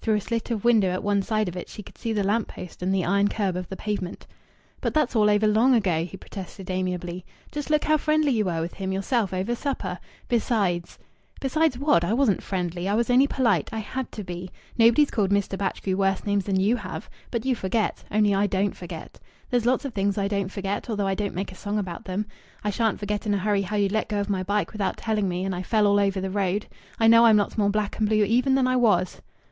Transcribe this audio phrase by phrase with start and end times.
[0.00, 2.46] Through a slit of window at one side of it she could see the lamp
[2.46, 4.24] post and the iron kerb of the pavement.
[4.80, 7.24] "But that's all over long ago," he protested amiably.
[7.50, 9.98] "Just look how friendly you were with him yourself over supper!
[10.28, 11.00] Besides"
[11.40, 12.04] "Besides what?
[12.04, 12.88] I wasn't friendly.
[12.88, 13.68] I was only polite.
[13.72, 14.52] I had to be.
[14.78, 15.58] Nobody's called Mr.
[15.58, 17.10] Batchgrew worse names than you have.
[17.32, 18.04] But you forget.
[18.12, 19.18] Only I don't forget.
[19.50, 22.26] There's lots of things I don't forget, although I don't make a song about them.
[22.62, 25.28] I shan't forget in a hurry how you let go of my bike without telling
[25.28, 26.66] me and I fell all over the road.
[27.00, 29.20] I know I'm lots more black and blue even than I was."